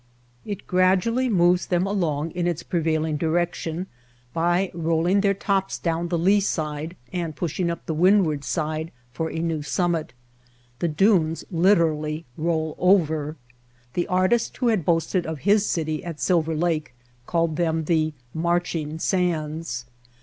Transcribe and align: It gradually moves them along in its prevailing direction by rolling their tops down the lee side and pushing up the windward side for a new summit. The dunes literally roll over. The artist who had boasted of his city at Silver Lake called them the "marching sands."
It 0.45 0.65
gradually 0.65 1.29
moves 1.29 1.67
them 1.67 1.85
along 1.85 2.31
in 2.31 2.47
its 2.47 2.63
prevailing 2.63 3.17
direction 3.17 3.85
by 4.33 4.71
rolling 4.73 5.21
their 5.21 5.35
tops 5.35 5.77
down 5.77 6.07
the 6.07 6.17
lee 6.17 6.39
side 6.39 6.95
and 7.13 7.35
pushing 7.35 7.69
up 7.69 7.85
the 7.85 7.93
windward 7.93 8.43
side 8.43 8.91
for 9.11 9.29
a 9.29 9.35
new 9.37 9.61
summit. 9.61 10.13
The 10.79 10.87
dunes 10.87 11.45
literally 11.51 12.25
roll 12.35 12.73
over. 12.79 13.35
The 13.93 14.07
artist 14.07 14.57
who 14.57 14.69
had 14.69 14.85
boasted 14.85 15.27
of 15.27 15.41
his 15.41 15.67
city 15.67 16.03
at 16.03 16.19
Silver 16.19 16.55
Lake 16.55 16.95
called 17.27 17.55
them 17.55 17.83
the 17.83 18.13
"marching 18.33 18.97
sands." 18.97 19.85